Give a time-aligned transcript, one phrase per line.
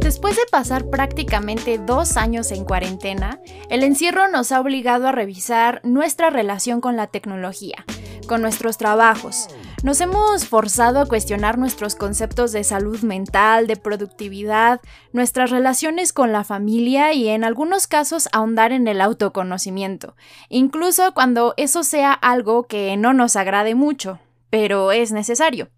[0.00, 3.40] Después de pasar prácticamente dos años en cuarentena,
[3.70, 7.84] el encierro nos ha obligado a revisar nuestra relación con la tecnología,
[8.28, 9.48] con nuestros trabajos.
[9.82, 14.80] Nos hemos forzado a cuestionar nuestros conceptos de salud mental, de productividad,
[15.12, 20.16] nuestras relaciones con la familia y en algunos casos ahondar en el autoconocimiento,
[20.48, 24.18] incluso cuando eso sea algo que no nos agrade mucho,
[24.48, 25.68] pero es necesario.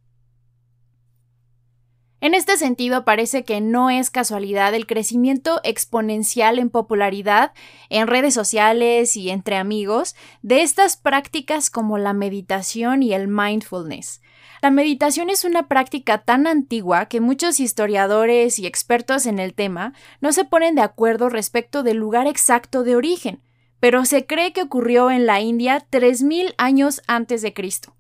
[2.21, 7.53] En este sentido, parece que no es casualidad el crecimiento exponencial en popularidad
[7.91, 14.21] en redes sociales y entre amigos de estas prácticas como la meditación y el mindfulness.
[14.63, 19.93] La meditación es una práctica tan antigua que muchos historiadores y expertos en el tema
[20.21, 23.41] no se ponen de acuerdo respecto del lugar exacto de origen,
[23.79, 27.95] pero se cree que ocurrió en la India 3000 años antes de Cristo.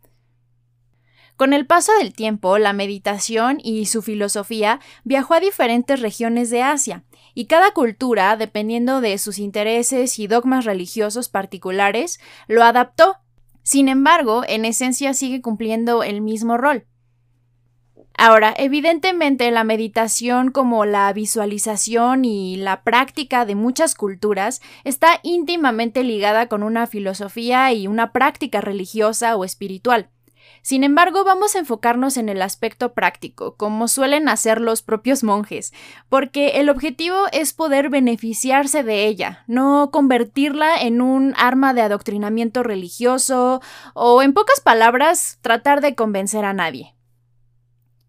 [1.38, 6.62] Con el paso del tiempo, la meditación y su filosofía viajó a diferentes regiones de
[6.62, 13.18] Asia, y cada cultura, dependiendo de sus intereses y dogmas religiosos particulares, lo adaptó.
[13.62, 16.86] Sin embargo, en esencia sigue cumpliendo el mismo rol.
[18.16, 26.02] Ahora, evidentemente la meditación como la visualización y la práctica de muchas culturas está íntimamente
[26.02, 30.10] ligada con una filosofía y una práctica religiosa o espiritual.
[30.68, 35.72] Sin embargo, vamos a enfocarnos en el aspecto práctico, como suelen hacer los propios monjes,
[36.10, 42.62] porque el objetivo es poder beneficiarse de ella, no convertirla en un arma de adoctrinamiento
[42.62, 43.62] religioso
[43.94, 46.94] o, en pocas palabras, tratar de convencer a nadie.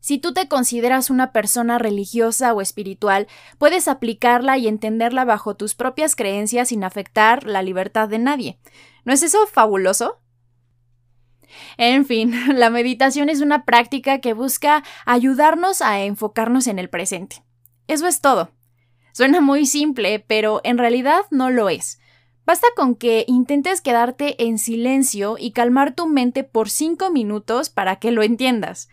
[0.02, 5.76] Si tú te consideras una persona religiosa o espiritual, puedes aplicarla y entenderla bajo tus
[5.76, 8.60] propias creencias sin afectar la libertad de nadie.
[9.06, 10.20] ¿No es eso fabuloso?
[11.78, 17.44] En fin, la meditación es una práctica que busca ayudarnos a enfocarnos en el presente.
[17.88, 18.52] Eso es todo.
[19.14, 22.00] Suena muy simple, pero en realidad no lo es.
[22.46, 27.98] Basta con que intentes quedarte en silencio y calmar tu mente por cinco minutos para
[27.98, 28.90] que lo entiendas.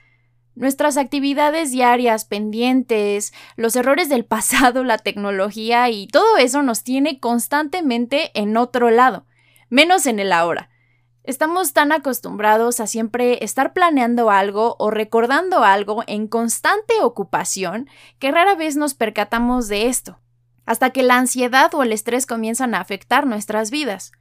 [0.55, 7.21] Nuestras actividades diarias pendientes, los errores del pasado, la tecnología y todo eso nos tiene
[7.21, 9.27] constantemente en otro lado,
[9.71, 10.71] menos en el ahora.
[11.27, 17.89] Estamos tan acostumbrados a siempre estar planeando algo o recordando algo en constante ocupación
[18.21, 20.21] que rara vez nos percatamos de esto,
[20.67, 24.13] hasta que la ansiedad o el estrés comienzan a afectar nuestras vidas.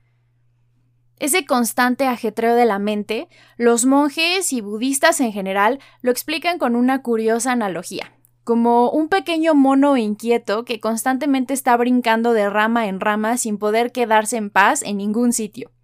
[1.19, 6.75] Ese constante ajetreo de la mente, los monjes y budistas en general lo explican con
[6.75, 12.99] una curiosa analogía, como un pequeño mono inquieto que constantemente está brincando de rama en
[12.99, 15.74] rama sin poder quedarse en paz en ningún sitio.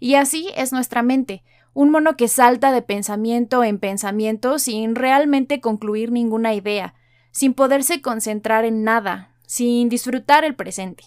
[0.00, 5.60] Y así es nuestra mente, un mono que salta de pensamiento en pensamiento sin realmente
[5.60, 6.94] concluir ninguna idea,
[7.30, 11.04] sin poderse concentrar en nada, sin disfrutar el presente.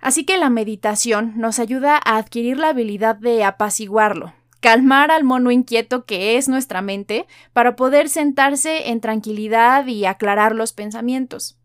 [0.00, 5.50] Así que la meditación nos ayuda a adquirir la habilidad de apaciguarlo, calmar al mono
[5.50, 11.58] inquieto que es nuestra mente para poder sentarse en tranquilidad y aclarar los pensamientos.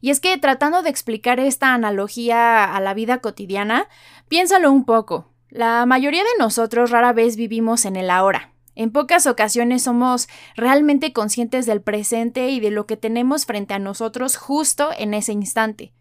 [0.00, 3.88] Y es que tratando de explicar esta analogía a la vida cotidiana,
[4.32, 5.30] piénsalo un poco.
[5.50, 8.54] La mayoría de nosotros rara vez vivimos en el ahora.
[8.74, 10.26] En pocas ocasiones somos
[10.56, 15.32] realmente conscientes del presente y de lo que tenemos frente a nosotros justo en ese
[15.32, 15.92] instante.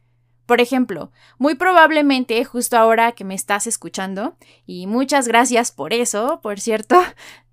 [0.45, 6.39] Por ejemplo, muy probablemente justo ahora que me estás escuchando, y muchas gracias por eso,
[6.41, 7.01] por cierto,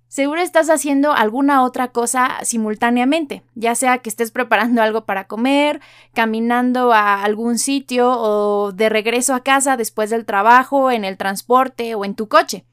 [0.09, 5.81] Seguro estás haciendo alguna otra cosa simultáneamente, ya sea que estés preparando algo para comer,
[6.15, 11.93] caminando a algún sitio o de regreso a casa después del trabajo, en el transporte
[11.93, 12.65] o en tu coche.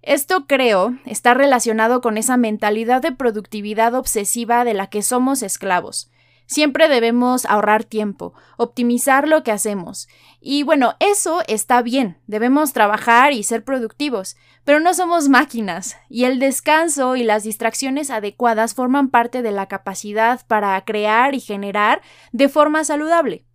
[0.00, 6.10] Esto creo está relacionado con esa mentalidad de productividad obsesiva de la que somos esclavos.
[6.52, 10.06] Siempre debemos ahorrar tiempo, optimizar lo que hacemos.
[10.38, 16.24] Y bueno, eso está bien, debemos trabajar y ser productivos, pero no somos máquinas, y
[16.24, 22.02] el descanso y las distracciones adecuadas forman parte de la capacidad para crear y generar
[22.32, 23.46] de forma saludable.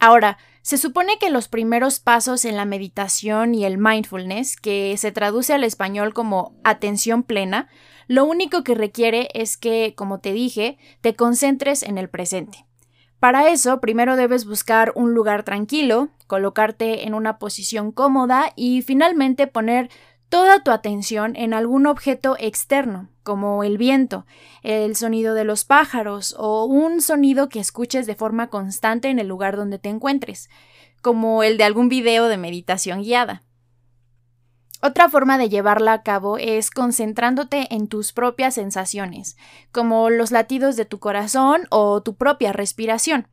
[0.00, 5.12] Ahora, se supone que los primeros pasos en la meditación y el mindfulness, que se
[5.12, 7.68] traduce al español como atención plena,
[8.10, 12.66] lo único que requiere es que, como te dije, te concentres en el presente.
[13.20, 19.46] Para eso, primero debes buscar un lugar tranquilo, colocarte en una posición cómoda y finalmente
[19.46, 19.90] poner
[20.28, 24.26] toda tu atención en algún objeto externo, como el viento,
[24.64, 29.28] el sonido de los pájaros o un sonido que escuches de forma constante en el
[29.28, 30.50] lugar donde te encuentres,
[31.00, 33.44] como el de algún video de meditación guiada.
[34.82, 39.36] Otra forma de llevarla a cabo es concentrándote en tus propias sensaciones,
[39.72, 43.28] como los latidos de tu corazón o tu propia respiración.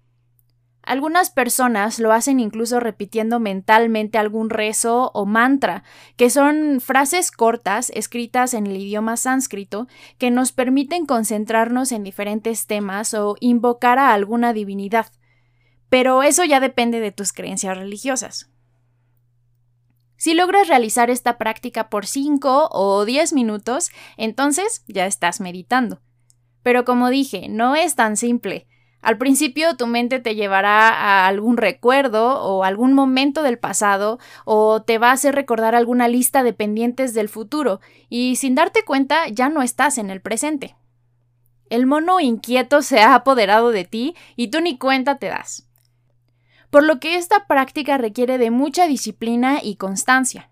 [0.87, 5.83] Algunas personas lo hacen incluso repitiendo mentalmente algún rezo o mantra,
[6.15, 12.67] que son frases cortas escritas en el idioma sánscrito que nos permiten concentrarnos en diferentes
[12.67, 15.07] temas o invocar a alguna divinidad.
[15.89, 18.49] Pero eso ya depende de tus creencias religiosas.
[20.17, 26.01] Si logras realizar esta práctica por 5 o 10 minutos, entonces ya estás meditando.
[26.63, 28.67] Pero como dije, no es tan simple.
[29.01, 34.81] Al principio tu mente te llevará a algún recuerdo o algún momento del pasado o
[34.81, 37.79] te va a hacer recordar alguna lista de pendientes del futuro
[38.09, 40.75] y sin darte cuenta ya no estás en el presente.
[41.69, 45.66] El mono inquieto se ha apoderado de ti y tú ni cuenta te das.
[46.69, 50.49] Por lo que esta práctica requiere de mucha disciplina y constancia.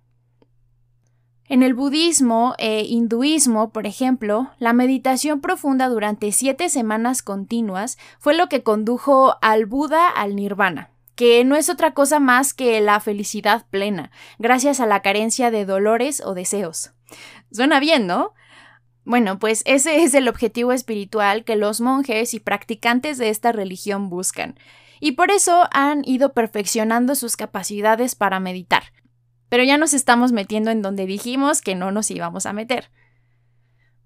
[1.48, 8.36] En el budismo e hinduismo, por ejemplo, la meditación profunda durante siete semanas continuas fue
[8.36, 13.00] lo que condujo al Buda al nirvana, que no es otra cosa más que la
[13.00, 14.10] felicidad plena,
[14.40, 16.94] gracias a la carencia de dolores o deseos.
[17.52, 18.34] Suena bien, ¿no?
[19.06, 24.10] Bueno, pues ese es el objetivo espiritual que los monjes y practicantes de esta religión
[24.10, 24.60] buscan,
[25.00, 28.84] y por eso han ido perfeccionando sus capacidades para meditar,
[29.48, 32.90] pero ya nos estamos metiendo en donde dijimos que no nos íbamos a meter.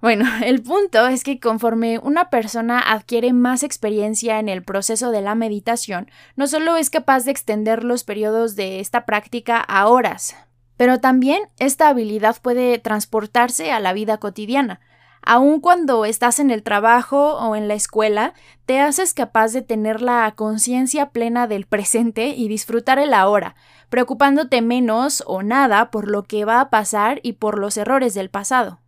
[0.01, 5.21] Bueno, el punto es que conforme una persona adquiere más experiencia en el proceso de
[5.21, 10.35] la meditación, no solo es capaz de extender los periodos de esta práctica a horas,
[10.75, 14.81] pero también esta habilidad puede transportarse a la vida cotidiana,
[15.31, 18.33] Aun cuando estás en el trabajo o en la escuela,
[18.65, 23.55] te haces capaz de tener la conciencia plena del presente y disfrutar el ahora,
[23.89, 28.31] preocupándote menos o nada por lo que va a pasar y por los errores del
[28.31, 28.79] pasado.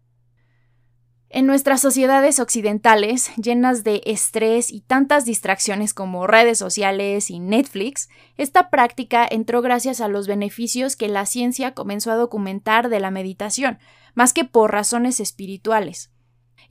[1.29, 8.09] En nuestras sociedades occidentales, llenas de estrés y tantas distracciones como redes sociales y Netflix,
[8.37, 13.11] esta práctica entró gracias a los beneficios que la ciencia comenzó a documentar de la
[13.11, 13.77] meditación,
[14.15, 16.11] más que por razones espirituales.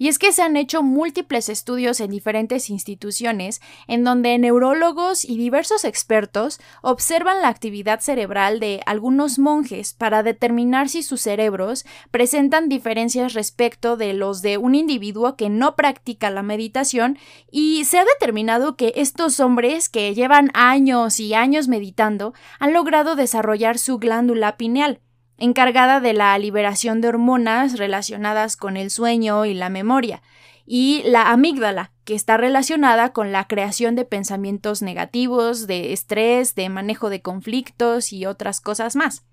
[0.01, 5.37] Y es que se han hecho múltiples estudios en diferentes instituciones en donde neurólogos y
[5.37, 12.71] diversos expertos observan la actividad cerebral de algunos monjes para determinar si sus cerebros presentan
[12.71, 17.19] diferencias respecto de los de un individuo que no practica la meditación.
[17.51, 23.17] Y se ha determinado que estos hombres que llevan años y años meditando han logrado
[23.17, 25.03] desarrollar su glándula pineal
[25.41, 30.23] encargada de la liberación de hormonas relacionadas con el sueño y la memoria,
[30.67, 36.69] y la amígdala, que está relacionada con la creación de pensamientos negativos, de estrés, de
[36.69, 39.25] manejo de conflictos y otras cosas más.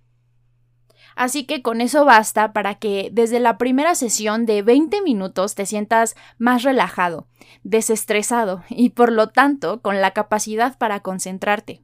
[1.16, 5.66] Así que con eso basta para que desde la primera sesión de 20 minutos te
[5.66, 7.28] sientas más relajado,
[7.64, 11.82] desestresado y por lo tanto con la capacidad para concentrarte.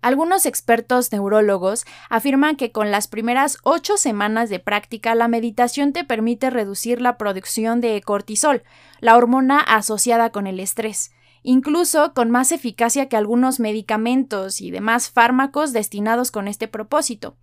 [0.00, 6.04] Algunos expertos neurólogos afirman que con las primeras ocho semanas de práctica la meditación te
[6.04, 8.62] permite reducir la producción de cortisol,
[9.00, 11.10] la hormona asociada con el estrés,
[11.42, 17.36] incluso con más eficacia que algunos medicamentos y demás fármacos destinados con este propósito.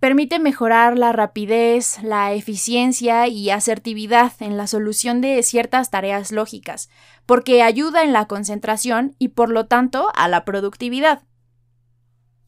[0.00, 6.88] Permite mejorar la rapidez, la eficiencia y asertividad en la solución de ciertas tareas lógicas,
[7.26, 11.22] porque ayuda en la concentración y por lo tanto a la productividad.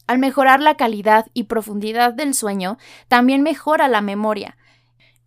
[0.05, 4.57] Al mejorar la calidad y profundidad del sueño, también mejora la memoria.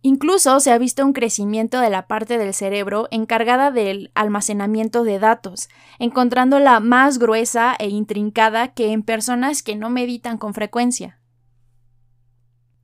[0.03, 5.19] Incluso se ha visto un crecimiento de la parte del cerebro encargada del almacenamiento de
[5.19, 11.19] datos, encontrándola más gruesa e intrincada que en personas que no meditan con frecuencia.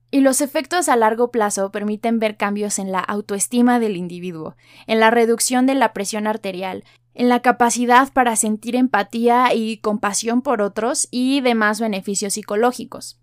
[0.09, 4.99] Y los efectos a largo plazo permiten ver cambios en la autoestima del individuo, en
[4.99, 6.83] la reducción de la presión arterial,
[7.13, 13.19] en la capacidad para sentir empatía y compasión por otros y demás beneficios psicológicos.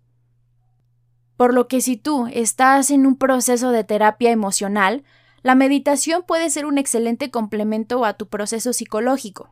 [1.37, 5.03] Por lo que si tú estás en un proceso de terapia emocional,
[5.41, 9.49] la meditación puede ser un excelente complemento a tu proceso psicológico.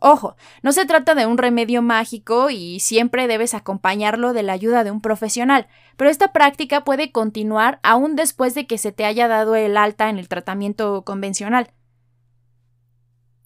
[0.00, 4.84] Ojo, no se trata de un remedio mágico y siempre debes acompañarlo de la ayuda
[4.84, 5.66] de un profesional,
[5.96, 10.10] pero esta práctica puede continuar aún después de que se te haya dado el alta
[10.10, 11.70] en el tratamiento convencional.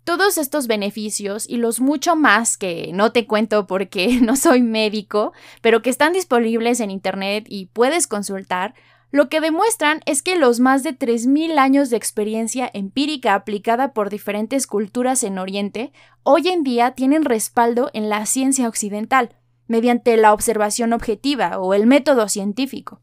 [0.08, 5.34] Todos estos beneficios y los mucho más que no te cuento porque no soy médico,
[5.60, 8.72] pero que están disponibles en Internet y puedes consultar,
[9.10, 14.08] lo que demuestran es que los más de 3.000 años de experiencia empírica aplicada por
[14.08, 19.36] diferentes culturas en Oriente hoy en día tienen respaldo en la ciencia occidental,
[19.66, 23.02] mediante la observación objetiva o el método científico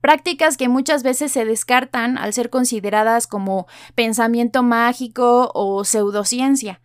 [0.00, 6.80] prácticas que muchas veces se descartan al ser consideradas como pensamiento mágico o pseudociencia.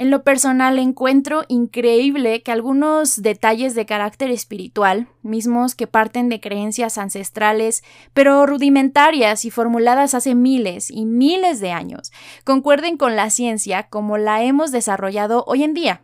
[0.00, 6.40] En lo personal encuentro increíble que algunos detalles de carácter espiritual, mismos que parten de
[6.40, 7.84] creencias ancestrales,
[8.14, 12.12] pero rudimentarias y formuladas hace miles y miles de años,
[12.44, 16.00] concuerden con la ciencia como la hemos desarrollado hoy en día.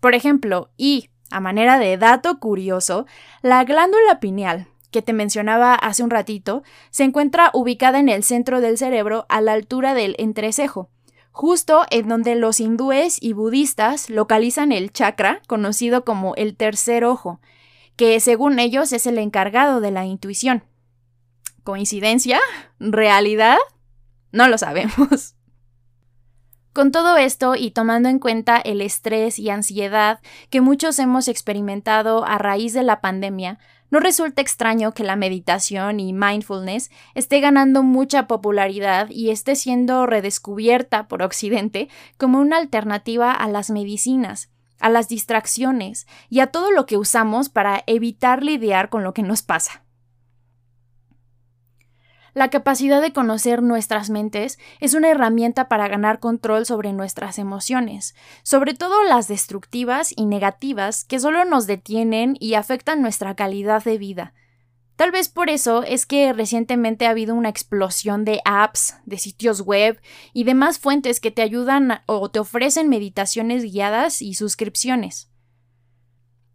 [0.00, 3.06] Por ejemplo, y, a manera de dato curioso,
[3.40, 8.60] la glándula pineal, que te mencionaba hace un ratito, se encuentra ubicada en el centro
[8.60, 10.88] del cerebro a la altura del entrecejo,
[11.32, 17.40] justo en donde los hindúes y budistas localizan el chakra, conocido como el tercer ojo,
[17.96, 20.62] que según ellos es el encargado de la intuición.
[21.64, 22.38] ¿Coincidencia?
[22.78, 23.58] ¿Realidad?
[24.30, 25.34] No lo sabemos.
[26.72, 30.20] Con todo esto y tomando en cuenta el estrés y ansiedad
[30.50, 33.58] que muchos hemos experimentado a raíz de la pandemia,
[33.90, 40.06] no resulta extraño que la meditación y mindfulness esté ganando mucha popularidad y esté siendo
[40.06, 44.50] redescubierta por Occidente como una alternativa a las medicinas,
[44.80, 49.22] a las distracciones y a todo lo que usamos para evitar lidiar con lo que
[49.22, 49.83] nos pasa.
[52.34, 58.16] La capacidad de conocer nuestras mentes es una herramienta para ganar control sobre nuestras emociones,
[58.42, 63.98] sobre todo las destructivas y negativas que solo nos detienen y afectan nuestra calidad de
[63.98, 64.34] vida.
[64.96, 69.60] Tal vez por eso es que recientemente ha habido una explosión de apps, de sitios
[69.60, 70.00] web
[70.32, 75.30] y demás fuentes que te ayudan o te ofrecen meditaciones guiadas y suscripciones.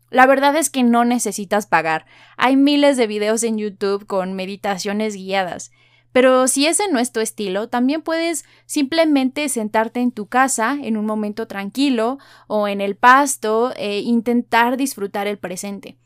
[0.10, 2.06] La verdad es que no necesitas pagar.
[2.38, 5.72] Hay miles de videos en YouTube con meditaciones guiadas.
[6.12, 10.98] Pero si ese no es tu estilo, también puedes simplemente sentarte en tu casa en
[10.98, 15.98] un momento tranquilo o en el pasto e intentar disfrutar el presente.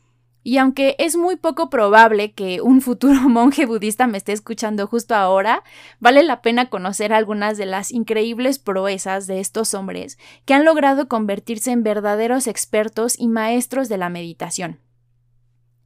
[0.46, 5.14] Y aunque es muy poco probable que un futuro monje budista me esté escuchando justo
[5.14, 5.64] ahora,
[6.00, 11.08] vale la pena conocer algunas de las increíbles proezas de estos hombres que han logrado
[11.08, 14.78] convertirse en verdaderos expertos y maestros de la meditación.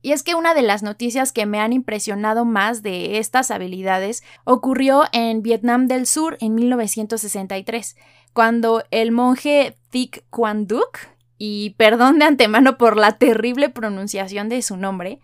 [0.03, 4.23] Y es que una de las noticias que me han impresionado más de estas habilidades
[4.45, 7.97] ocurrió en Vietnam del Sur en 1963,
[8.33, 10.99] cuando el monje Thich Quan Duc,
[11.38, 15.21] y perdón de antemano por la terrible pronunciación de su nombre,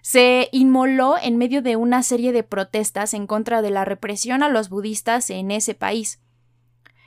[0.00, 4.48] se inmoló en medio de una serie de protestas en contra de la represión a
[4.48, 6.20] los budistas en ese país.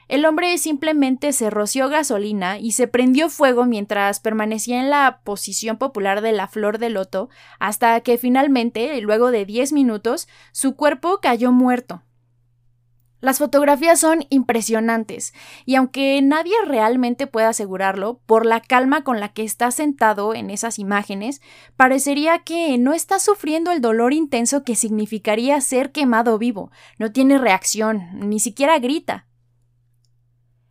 [0.09, 5.77] El hombre simplemente se roció gasolina y se prendió fuego mientras permanecía en la posición
[5.77, 11.19] popular de la flor de loto, hasta que finalmente, luego de diez minutos, su cuerpo
[11.21, 12.01] cayó muerto.
[13.21, 15.33] Las fotografías son impresionantes,
[15.65, 20.49] y aunque nadie realmente puede asegurarlo, por la calma con la que está sentado en
[20.49, 21.41] esas imágenes,
[21.75, 26.71] parecería que no está sufriendo el dolor intenso que significaría ser quemado vivo.
[26.97, 29.27] No tiene reacción, ni siquiera grita.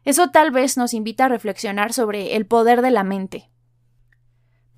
[0.04, 3.50] Eso tal vez nos invita a reflexionar sobre el poder de la mente.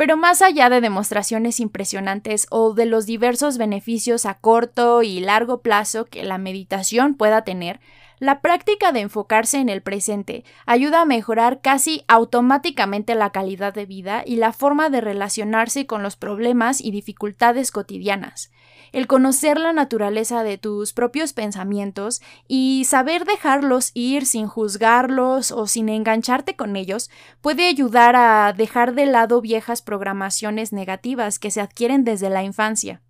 [0.00, 5.61] Pero más allá de demostraciones impresionantes o de los diversos beneficios a corto y largo
[5.61, 7.80] plazo que la meditación pueda tener,
[8.20, 13.86] la práctica de enfocarse en el presente ayuda a mejorar casi automáticamente la calidad de
[13.86, 18.52] vida y la forma de relacionarse con los problemas y dificultades cotidianas
[18.92, 25.66] el conocer la naturaleza de tus propios pensamientos y saber dejarlos ir sin juzgarlos o
[25.66, 27.10] sin engancharte con ellos
[27.40, 33.00] puede ayudar a dejar de lado viejas programaciones negativas que se adquieren desde la infancia.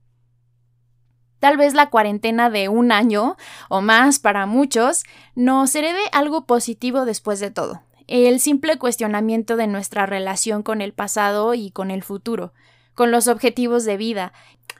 [1.40, 3.36] Tal vez la cuarentena de un año
[3.70, 5.04] o más para muchos
[5.34, 7.82] nos herede algo positivo después de todo.
[8.06, 12.52] El simple cuestionamiento de nuestra relación con el pasado y con el futuro,
[12.94, 14.32] con los objetivos de vida,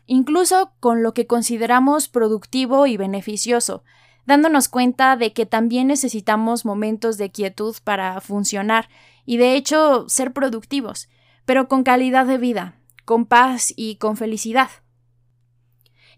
[0.07, 3.83] incluso con lo que consideramos productivo y beneficioso,
[4.27, 8.91] dándonos cuenta de que también necesitamos momentos de quietud para funcionar
[9.25, 11.09] y de hecho ser productivos,
[11.47, 12.75] pero con calidad de vida,
[13.07, 14.69] con paz y con felicidad.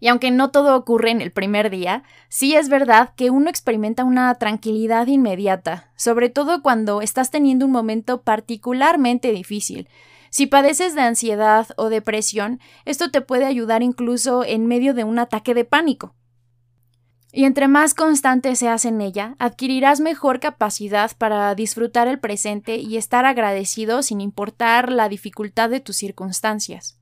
[0.03, 4.03] Y aunque no todo ocurre en el primer día, sí es verdad que uno experimenta
[4.03, 9.87] una tranquilidad inmediata, sobre todo cuando estás teniendo un momento particularmente difícil,
[10.29, 15.19] si padeces de ansiedad o depresión, esto te puede ayudar incluso en medio de un
[15.19, 16.13] ataque de pánico.
[17.31, 22.97] Y entre más constante seas en ella, adquirirás mejor capacidad para disfrutar el presente y
[22.97, 26.99] estar agradecido sin importar la dificultad de tus circunstancias.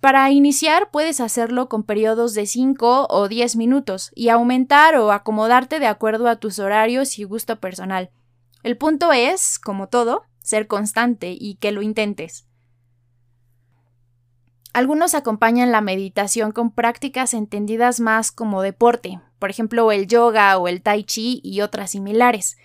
[0.00, 5.78] Para iniciar puedes hacerlo con periodos de 5 o 10 minutos y aumentar o acomodarte
[5.78, 8.10] de acuerdo a tus horarios y gusto personal.
[8.62, 12.46] El punto es, como todo, ser constante y que lo intentes.
[14.72, 20.68] Algunos acompañan la meditación con prácticas entendidas más como deporte, por ejemplo el yoga o
[20.68, 22.56] el tai chi y otras similares.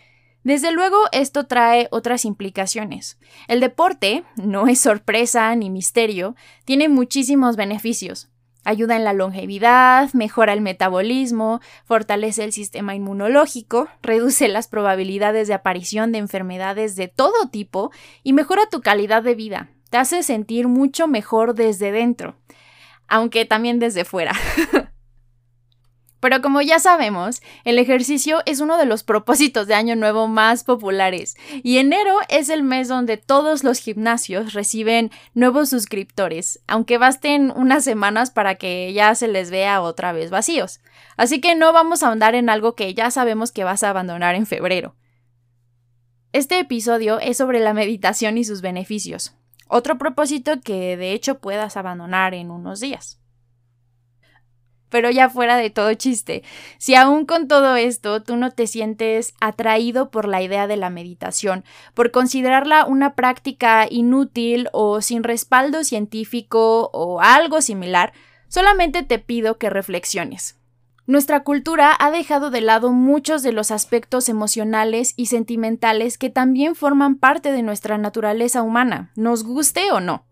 [0.46, 3.18] Desde luego, esto trae otras implicaciones.
[3.48, 6.36] El deporte, no es sorpresa ni misterio,
[6.66, 8.30] tiene muchísimos beneficios.
[8.64, 15.56] Ayuda en la longevidad, mejora el metabolismo, fortalece el sistema inmunológico, reduce las probabilidades de
[15.56, 19.70] aparición de enfermedades de todo tipo y mejora tu calidad de vida.
[19.90, 22.36] Te hace sentir mucho mejor desde dentro,
[23.08, 24.34] aunque también desde fuera.
[26.26, 30.64] Pero como ya sabemos, el ejercicio es uno de los propósitos de Año Nuevo más
[30.64, 37.54] populares y enero es el mes donde todos los gimnasios reciben nuevos suscriptores, aunque basten
[37.56, 40.82] unas semanas para que ya se les vea otra vez vacíos.
[41.16, 44.34] Así que no vamos a ahondar en algo que ya sabemos que vas a abandonar
[44.34, 44.96] en febrero.
[46.34, 49.36] Este episodio es sobre la meditación y sus beneficios,
[49.68, 53.20] otro propósito que de hecho puedas abandonar en unos días
[54.96, 56.42] pero ya fuera de todo chiste,
[56.78, 60.90] si aún con todo esto tú no te sientes atraído por la idea de la
[60.90, 68.14] meditación, por considerarla una práctica inútil o sin respaldo científico o algo similar,
[68.48, 70.58] solamente te pido que reflexiones.
[71.08, 76.74] Nuestra cultura ha dejado de lado muchos de los aspectos emocionales y sentimentales que también
[76.74, 80.24] forman parte de nuestra naturaleza humana, nos guste o no.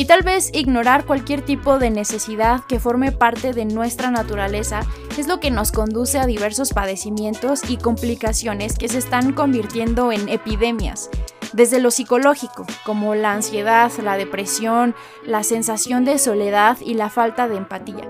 [0.00, 4.80] Y tal vez ignorar cualquier tipo de necesidad que forme parte de nuestra naturaleza
[5.18, 10.30] es lo que nos conduce a diversos padecimientos y complicaciones que se están convirtiendo en
[10.30, 11.10] epidemias,
[11.52, 17.46] desde lo psicológico, como la ansiedad, la depresión, la sensación de soledad y la falta
[17.46, 18.08] de empatía.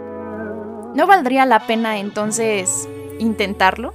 [0.94, 3.94] ¿No valdría la pena entonces intentarlo?